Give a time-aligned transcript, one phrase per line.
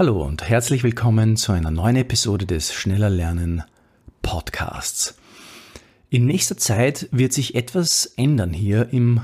[0.00, 3.64] Hallo und herzlich willkommen zu einer neuen Episode des Schneller Lernen
[4.22, 5.14] Podcasts.
[6.08, 9.20] In nächster Zeit wird sich etwas ändern hier im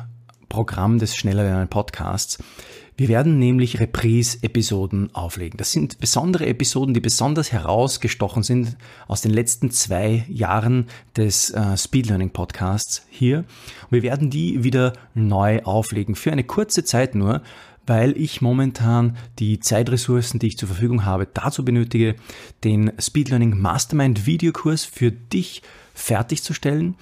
[0.50, 2.36] Programm des Schneller Lernen Podcasts.
[2.98, 5.56] Wir werden nämlich Reprise-Episoden auflegen.
[5.56, 8.77] Das sind besondere Episoden, die besonders herausgestochen sind
[9.08, 13.38] aus den letzten zwei Jahren des äh, Speed Learning Podcasts hier.
[13.38, 17.41] Und wir werden die wieder neu auflegen für eine kurze Zeit nur,
[17.87, 22.16] weil ich momentan die Zeitressourcen, die ich zur Verfügung habe, dazu benötige,
[22.64, 25.62] den Speed Learning Mastermind Videokurs für dich
[25.95, 26.97] fertigzustellen,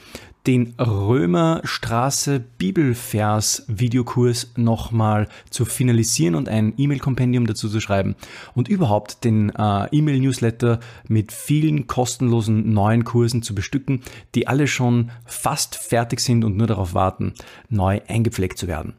[0.46, 8.14] den Römerstraße Bibelvers Videokurs nochmal zu finalisieren und ein E-Mail-Kompendium dazu zu schreiben
[8.54, 14.02] und überhaupt den äh, E-Mail-Newsletter mit vielen kostenlosen neuen Kursen zu bestücken,
[14.34, 17.32] die alle schon fast fertig sind und nur darauf warten,
[17.70, 18.94] neu eingepflegt zu werden.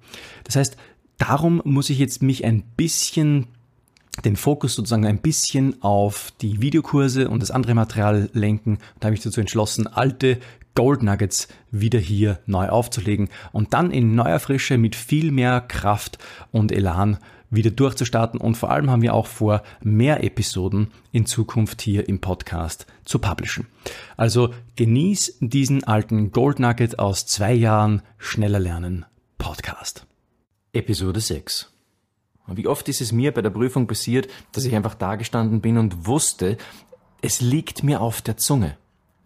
[0.45, 0.77] Das heißt,
[1.17, 3.47] darum muss ich jetzt mich ein bisschen
[4.23, 8.79] den Fokus sozusagen ein bisschen auf die Videokurse und das andere Material lenken.
[8.99, 10.39] Da habe ich dazu entschlossen, alte
[10.73, 16.17] Gold Nuggets wieder hier neu aufzulegen und dann in neuer Frische mit viel mehr Kraft
[16.51, 17.17] und Elan
[17.49, 18.39] wieder durchzustarten.
[18.39, 23.19] Und vor allem haben wir auch vor, mehr Episoden in Zukunft hier im Podcast zu
[23.19, 23.67] publishen.
[24.17, 29.05] Also genieß diesen alten Gold Nugget aus zwei Jahren schneller lernen
[29.37, 30.05] Podcast.
[30.75, 31.71] Episode 6.
[32.47, 36.05] Wie oft ist es mir bei der Prüfung passiert, dass ich einfach dagestanden bin und
[36.05, 36.57] wusste,
[37.21, 38.77] es liegt mir auf der Zunge.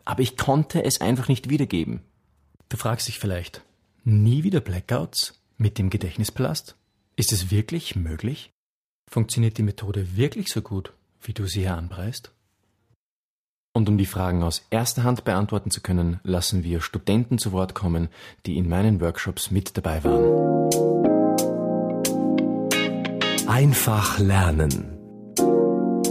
[0.06, 2.02] Aber ich konnte es einfach nicht wiedergeben.
[2.70, 3.64] Du fragst dich vielleicht,
[4.04, 6.76] nie wieder Blackouts mit dem Gedächtnispalast?
[7.16, 8.52] Ist es wirklich möglich?
[9.10, 12.32] Funktioniert die Methode wirklich so gut, wie du sie hier anpreist?
[13.74, 17.74] Und um die Fragen aus erster Hand beantworten zu können, lassen wir Studenten zu Wort
[17.74, 18.10] kommen,
[18.46, 20.89] die in meinen Workshops mit dabei waren.
[23.50, 24.96] Einfach lernen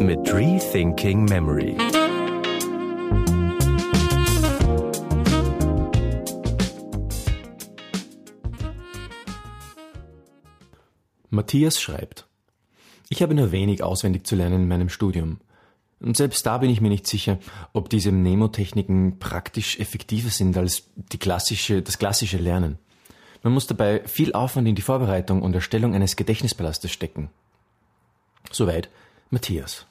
[0.00, 1.76] mit Rethinking Memory.
[11.30, 12.26] Matthias schreibt,
[13.08, 15.38] ich habe nur wenig auswendig zu lernen in meinem Studium.
[16.00, 17.38] Und selbst da bin ich mir nicht sicher,
[17.72, 22.78] ob diese Mnemotechniken praktisch effektiver sind als die klassische, das klassische Lernen.
[23.42, 27.30] Man muss dabei viel Aufwand in die Vorbereitung und Erstellung eines Gedächtnispalastes stecken.
[28.50, 28.88] Soweit
[29.30, 29.86] Matthias.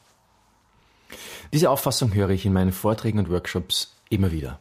[1.53, 4.59] Diese Auffassung höre ich in meinen Vorträgen und Workshops immer wieder.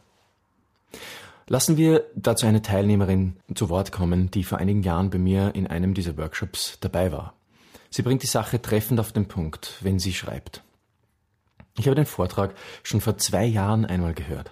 [1.49, 5.67] Lassen wir dazu eine Teilnehmerin zu Wort kommen, die vor einigen Jahren bei mir in
[5.67, 7.35] einem dieser Workshops dabei war.
[7.91, 10.63] Sie bringt die Sache treffend auf den Punkt, wenn sie schreibt.
[11.79, 14.51] Ich habe den Vortrag schon vor zwei Jahren einmal gehört.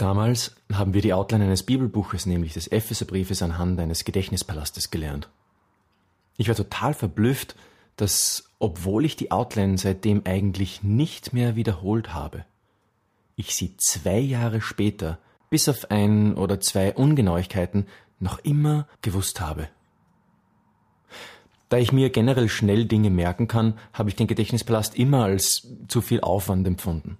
[0.00, 5.28] Damals haben wir die Outline eines Bibelbuches, nämlich des Epheserbriefes anhand eines Gedächtnispalastes gelernt.
[6.38, 7.54] Ich war total verblüfft,
[7.96, 12.46] dass, obwohl ich die Outline seitdem eigentlich nicht mehr wiederholt habe,
[13.36, 15.18] ich sie zwei Jahre später,
[15.50, 17.86] bis auf ein oder zwei Ungenauigkeiten,
[18.20, 19.68] noch immer gewusst habe.
[21.68, 26.00] Da ich mir generell schnell Dinge merken kann, habe ich den Gedächtnispalast immer als zu
[26.00, 27.18] viel Aufwand empfunden.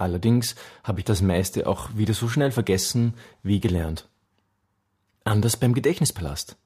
[0.00, 3.12] Allerdings habe ich das meiste auch wieder so schnell vergessen
[3.42, 4.08] wie gelernt.
[5.24, 6.56] Anders beim Gedächtnispalast.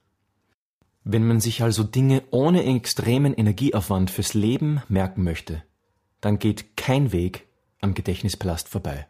[1.03, 5.65] Wenn man sich also Dinge ohne extremen Energieaufwand fürs Leben merken möchte,
[6.21, 7.49] dann geht kein Weg
[7.81, 9.09] am Gedächtnispalast vorbei.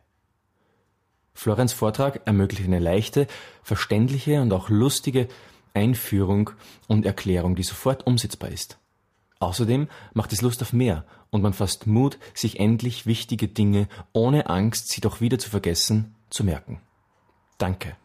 [1.35, 3.27] Florenz Vortrag ermöglicht eine leichte,
[3.63, 5.29] verständliche und auch lustige
[5.75, 6.51] Einführung
[6.89, 8.79] und Erklärung, die sofort umsetzbar ist.
[9.41, 14.49] Außerdem macht es Lust auf mehr und man fasst Mut, sich endlich wichtige Dinge ohne
[14.49, 16.81] Angst, sie doch wieder zu vergessen, zu merken.
[17.59, 17.97] Danke.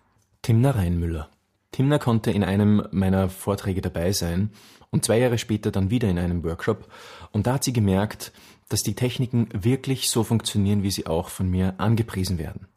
[0.42, 1.30] Timna Reinmüller.
[1.72, 4.52] Timna konnte in einem meiner Vorträge dabei sein
[4.90, 6.90] und zwei Jahre später dann wieder in einem Workshop
[7.32, 8.32] und da hat sie gemerkt,
[8.70, 12.68] dass die Techniken wirklich so funktionieren, wie sie auch von mir angepriesen werden.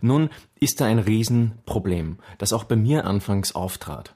[0.00, 4.14] Nun ist da ein Riesenproblem, das auch bei mir anfangs auftrat.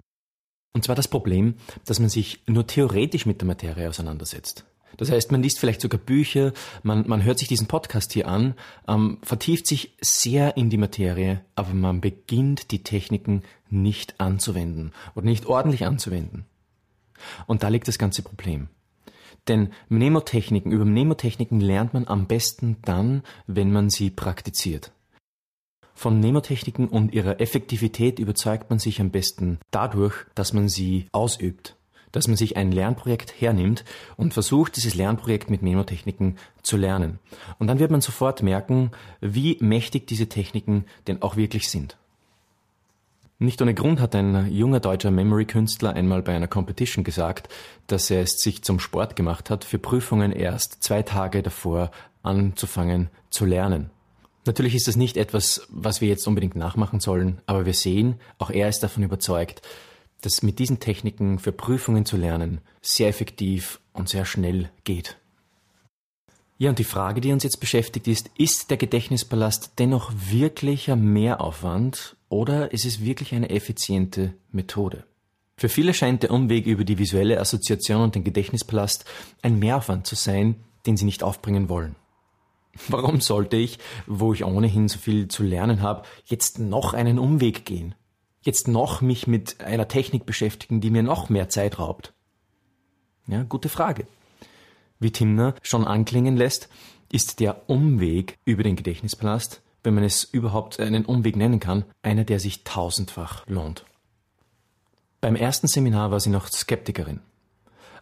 [0.74, 1.54] Und zwar das Problem,
[1.84, 4.64] dass man sich nur theoretisch mit der Materie auseinandersetzt.
[4.96, 8.54] Das heißt, man liest vielleicht sogar Bücher, man, man hört sich diesen Podcast hier an,
[8.86, 15.26] ähm, vertieft sich sehr in die Materie, aber man beginnt die Techniken nicht anzuwenden oder
[15.26, 16.44] nicht ordentlich anzuwenden.
[17.46, 18.68] Und da liegt das ganze Problem.
[19.48, 24.92] Denn Mnemotechniken, über Mnemotechniken lernt man am besten dann, wenn man sie praktiziert.
[25.94, 31.76] Von Mnemotechniken und ihrer Effektivität überzeugt man sich am besten dadurch, dass man sie ausübt,
[32.12, 33.84] dass man sich ein Lernprojekt hernimmt
[34.16, 37.20] und versucht, dieses Lernprojekt mit Mnemotechniken zu lernen.
[37.58, 41.96] Und dann wird man sofort merken, wie mächtig diese Techniken denn auch wirklich sind.
[43.38, 47.48] Nicht ohne Grund hat ein junger deutscher Memory-Künstler einmal bei einer Competition gesagt,
[47.88, 51.90] dass er es sich zum Sport gemacht hat, für Prüfungen erst zwei Tage davor
[52.22, 53.90] anzufangen zu lernen.
[54.46, 58.50] Natürlich ist das nicht etwas, was wir jetzt unbedingt nachmachen sollen, aber wir sehen, auch
[58.50, 59.62] er ist davon überzeugt,
[60.20, 65.16] dass mit diesen Techniken für Prüfungen zu lernen sehr effektiv und sehr schnell geht.
[66.56, 72.16] Ja, und die Frage, die uns jetzt beschäftigt, ist, ist der Gedächtnispalast dennoch wirklicher Mehraufwand
[72.28, 75.04] oder ist es wirklich eine effiziente Methode?
[75.56, 79.04] Für viele scheint der Umweg über die visuelle Assoziation und den Gedächtnispalast
[79.42, 80.56] ein Mehraufwand zu sein,
[80.86, 81.96] den sie nicht aufbringen wollen.
[82.88, 87.64] Warum sollte ich, wo ich ohnehin so viel zu lernen habe, jetzt noch einen Umweg
[87.64, 87.94] gehen?
[88.42, 92.12] Jetzt noch mich mit einer Technik beschäftigen, die mir noch mehr Zeit raubt?
[93.26, 94.06] Ja, gute Frage.
[94.98, 96.68] Wie Timner schon anklingen lässt,
[97.10, 102.24] ist der Umweg über den Gedächtnispalast, wenn man es überhaupt einen Umweg nennen kann, einer,
[102.24, 103.84] der sich tausendfach lohnt.
[105.20, 107.20] Beim ersten Seminar war sie noch Skeptikerin.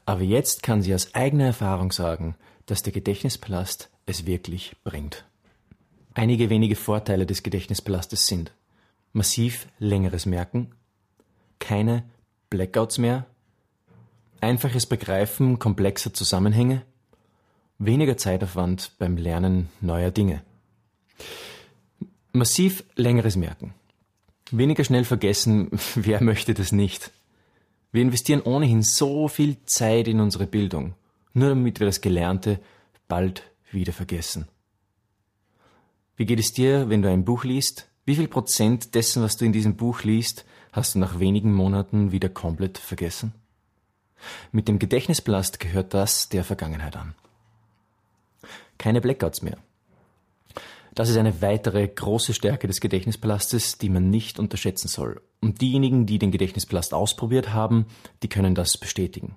[0.04, 2.34] Aber jetzt kann sie aus eigener Erfahrung sagen,
[2.67, 5.25] dass der Gedächtnispalast es wirklich bringt.
[6.14, 8.53] Einige wenige Vorteile des Gedächtnispalastes sind
[9.12, 10.73] massiv längeres Merken,
[11.59, 12.05] keine
[12.50, 13.26] Blackouts mehr,
[14.41, 16.82] einfaches Begreifen komplexer Zusammenhänge,
[17.79, 20.43] weniger Zeitaufwand beim Lernen neuer Dinge.
[22.32, 23.75] Massiv längeres Merken.
[24.50, 27.11] Weniger schnell vergessen, wer möchte das nicht?
[27.91, 30.94] Wir investieren ohnehin so viel Zeit in unsere Bildung,
[31.34, 32.61] nur damit wir das Gelernte
[33.08, 34.49] bald wieder vergessen.
[36.17, 37.88] Wie geht es dir, wenn du ein Buch liest?
[38.05, 42.12] Wie viel Prozent dessen, was du in diesem Buch liest, hast du nach wenigen Monaten
[42.12, 43.34] wieder komplett vergessen?
[44.50, 47.14] Mit dem Gedächtnisblast gehört das der Vergangenheit an.
[48.78, 49.58] Keine Blackouts mehr.
[50.94, 55.23] Das ist eine weitere große Stärke des Gedächtnispalastes, die man nicht unterschätzen soll.
[55.40, 57.87] Und diejenigen, die den Gedächtnispalast ausprobiert haben,
[58.23, 59.37] die können das bestätigen.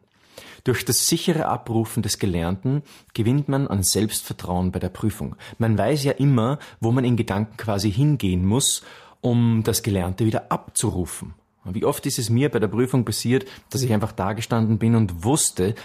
[0.65, 2.81] Durch das sichere Abrufen des Gelernten
[3.13, 5.35] gewinnt man an Selbstvertrauen bei der Prüfung.
[5.59, 8.81] Man weiß ja immer, wo man in Gedanken quasi hingehen muss,
[9.21, 11.35] um das Gelernte wieder abzurufen.
[11.65, 15.23] Wie oft ist es mir bei der Prüfung passiert, dass ich einfach dagestanden bin und
[15.23, 15.75] wusste,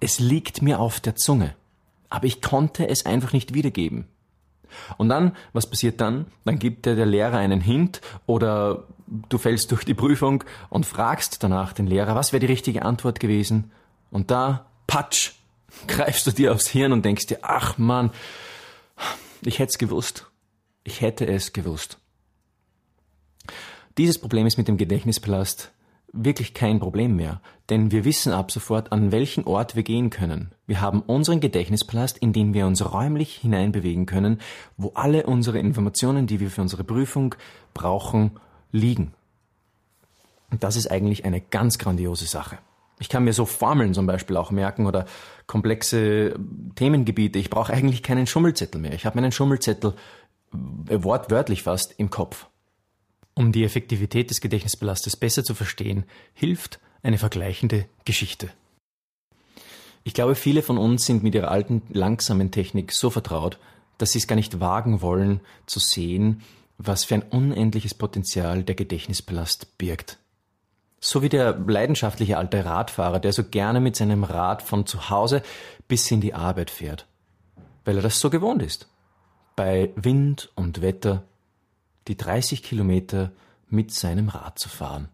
[0.00, 1.54] es liegt mir auf der Zunge.
[2.08, 4.08] Aber ich konnte es einfach nicht wiedergeben.
[4.98, 6.26] Und dann, was passiert dann?
[6.44, 8.88] Dann gibt dir der Lehrer einen Hint oder
[9.28, 13.20] du fällst durch die Prüfung und fragst danach den Lehrer, was wäre die richtige Antwort
[13.20, 13.70] gewesen?
[14.10, 15.32] Und da, patsch,
[15.86, 18.10] greifst du dir aufs Hirn und denkst dir, ach man,
[19.42, 20.26] ich hätte es gewusst.
[20.84, 21.98] Ich hätte es gewusst.
[23.98, 25.72] Dieses Problem ist mit dem Gedächtnispalast
[26.12, 30.52] wirklich kein Problem mehr, denn wir wissen ab sofort, an welchen Ort wir gehen können.
[30.66, 34.40] Wir haben unseren Gedächtnispalast, in den wir uns räumlich hineinbewegen können,
[34.76, 37.34] wo alle unsere Informationen, die wir für unsere Prüfung
[37.74, 38.32] brauchen,
[38.72, 39.12] liegen.
[40.50, 42.58] Und das ist eigentlich eine ganz grandiose Sache.
[42.98, 45.06] Ich kann mir so Formeln zum Beispiel auch merken oder
[45.46, 46.34] komplexe
[46.76, 47.38] Themengebiete.
[47.38, 48.94] Ich brauche eigentlich keinen Schummelzettel mehr.
[48.94, 49.94] Ich habe meinen Schummelzettel
[50.88, 52.46] äh, wortwörtlich fast im Kopf.
[53.34, 58.48] Um die Effektivität des Gedächtnisbelastes besser zu verstehen, hilft eine vergleichende Geschichte.
[60.04, 63.58] Ich glaube, viele von uns sind mit ihrer alten, langsamen Technik so vertraut,
[63.98, 66.42] dass sie es gar nicht wagen wollen, zu sehen,
[66.78, 70.18] was für ein unendliches Potenzial der Gedächtnispalast birgt.
[71.00, 75.42] So wie der leidenschaftliche alte Radfahrer, der so gerne mit seinem Rad von zu Hause
[75.88, 77.06] bis in die Arbeit fährt,
[77.84, 78.88] weil er das so gewohnt ist.
[79.54, 81.24] Bei Wind und Wetter
[82.08, 83.32] die 30 Kilometer
[83.68, 85.08] mit seinem Rad zu fahren.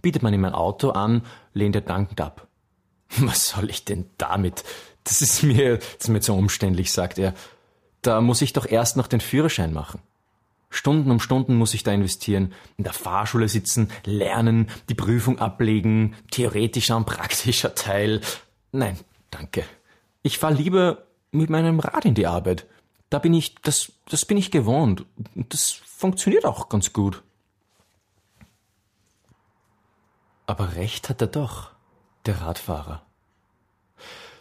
[0.00, 1.22] Bietet man ihm ein Auto an,
[1.54, 2.46] lehnt er dankend ab.
[3.18, 4.64] Was soll ich denn damit?
[5.04, 7.34] Das ist mir, das ist mir zu umständlich, sagt er.
[8.02, 10.00] Da muss ich doch erst noch den Führerschein machen.
[10.70, 16.14] Stunden um Stunden muss ich da investieren, in der Fahrschule sitzen, lernen, die Prüfung ablegen,
[16.30, 18.20] theoretischer und praktischer Teil.
[18.72, 18.98] Nein,
[19.30, 19.64] danke.
[20.22, 22.66] Ich fahr lieber mit meinem Rad in die Arbeit.
[23.10, 25.06] Da bin ich, das, das bin ich gewohnt.
[25.34, 27.22] Das funktioniert auch ganz gut.
[30.46, 31.70] Aber recht hat er doch,
[32.26, 33.02] der Radfahrer.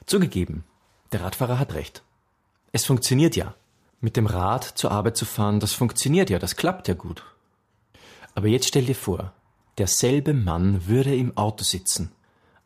[0.05, 0.63] Zugegeben,
[1.11, 2.03] der Radfahrer hat recht.
[2.71, 3.55] Es funktioniert ja.
[3.99, 7.23] Mit dem Rad zur Arbeit zu fahren, das funktioniert ja, das klappt ja gut.
[8.35, 9.33] Aber jetzt stell dir vor,
[9.77, 12.11] derselbe Mann würde im Auto sitzen,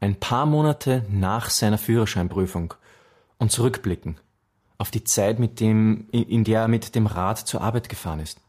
[0.01, 2.73] ein paar Monate nach seiner Führerscheinprüfung
[3.37, 4.19] und zurückblicken
[4.81, 8.41] auf die Zeit, mit dem, in der er mit dem Rad zur Arbeit gefahren ist.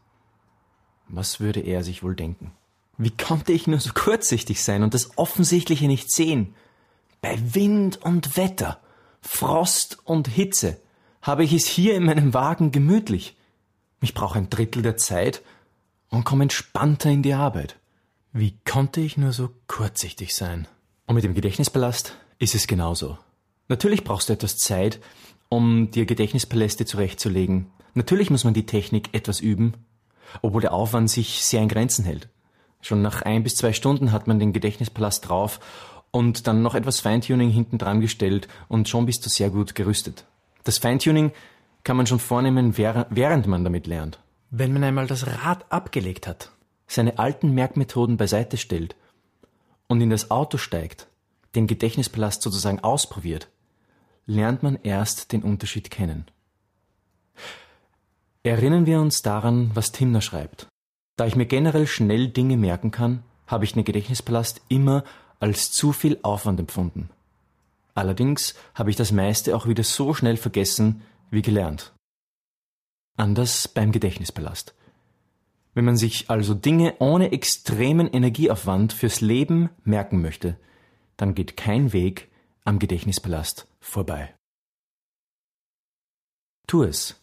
[1.07, 2.51] Was würde er sich wohl denken?
[2.97, 6.55] Wie konnte ich nur so kurzsichtig sein und das Offensichtliche nicht sehen?
[7.21, 8.79] Bei Wind und Wetter,
[9.21, 10.81] Frost und Hitze
[11.23, 13.35] habe ich es hier in meinem Wagen gemütlich.
[14.01, 15.41] Ich brauche ein Drittel der Zeit
[16.09, 17.77] und komme entspannter in die Arbeit.
[18.33, 20.67] Wie konnte ich nur so kurzsichtig sein?
[21.07, 23.17] Und mit dem Gedächtnispalast ist es genauso.
[23.69, 24.99] Natürlich brauchst du etwas Zeit,
[25.47, 27.67] um dir Gedächtnispaläste zurechtzulegen.
[27.93, 29.75] Natürlich muss man die Technik etwas üben,
[30.41, 32.27] obwohl der Aufwand sich sehr in Grenzen hält.
[32.81, 35.61] Schon nach ein bis zwei Stunden hat man den Gedächtnispalast drauf
[36.11, 40.25] und dann noch etwas Feintuning hinten dran gestellt und schon bist du sehr gut gerüstet.
[40.63, 41.31] Das Feintuning
[41.83, 44.19] kann man schon vornehmen, während man damit lernt.
[44.49, 46.51] Wenn man einmal das Rad abgelegt hat,
[46.87, 48.95] seine alten Merkmethoden beiseite stellt
[49.87, 51.07] und in das Auto steigt,
[51.55, 53.49] den Gedächtnispalast sozusagen ausprobiert,
[54.25, 56.25] lernt man erst den Unterschied kennen.
[58.43, 60.67] Erinnern wir uns daran, was Timner schreibt.
[61.15, 65.03] Da ich mir generell schnell Dinge merken kann, habe ich den Gedächtnispalast immer
[65.39, 67.09] als zu viel Aufwand empfunden.
[67.93, 71.93] Allerdings habe ich das meiste auch wieder so schnell vergessen wie gelernt.
[73.17, 74.73] Anders beim Gedächtnispalast.
[75.75, 80.57] Wenn man sich also Dinge ohne extremen Energieaufwand fürs Leben merken möchte,
[81.17, 82.31] dann geht kein Weg
[82.63, 84.33] am Gedächtnispalast vorbei.
[86.67, 87.19] Tu es.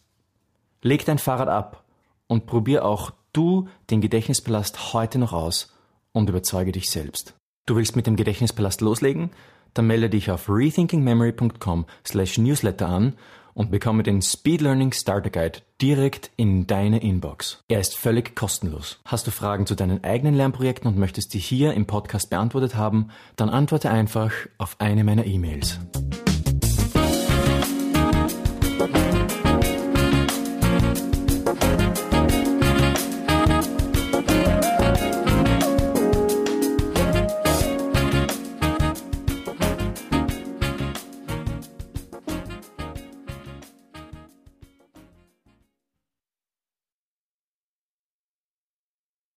[0.81, 1.85] Leg dein Fahrrad ab
[2.27, 5.75] und probier auch du den Gedächtnispalast heute noch aus
[6.11, 7.35] und überzeuge dich selbst.
[7.65, 9.31] Du willst mit dem Gedächtnispalast loslegen?
[9.73, 13.13] Dann melde dich auf rethinkingmemory.com slash newsletter an
[13.53, 17.63] und bekomme den Speed Learning Starter Guide direkt in deine Inbox.
[17.67, 18.99] Er ist völlig kostenlos.
[19.05, 23.09] Hast du Fragen zu deinen eigenen Lernprojekten und möchtest die hier im Podcast beantwortet haben,
[23.35, 25.79] dann antworte einfach auf eine meiner E-Mails.